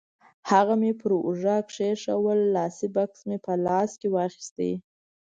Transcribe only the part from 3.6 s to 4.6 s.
لاس کې واخیست.